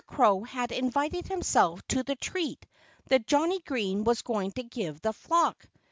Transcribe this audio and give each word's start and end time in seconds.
Crow 0.07 0.41
had 0.41 0.71
invited 0.71 1.27
himself 1.27 1.87
to 1.89 2.01
the 2.01 2.15
treat 2.15 2.65
that 3.09 3.27
Johnnie 3.27 3.61
Green 3.61 4.03
was 4.03 4.23
going 4.23 4.51
to 4.53 4.63
give 4.63 4.99
the 4.99 5.13
flock. 5.13 5.63